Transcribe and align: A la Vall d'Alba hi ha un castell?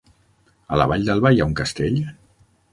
A 0.77 0.79
la 0.81 0.87
Vall 0.93 1.05
d'Alba 1.09 1.33
hi 1.37 1.45
ha 1.45 1.49
un 1.53 1.55
castell? 1.63 2.03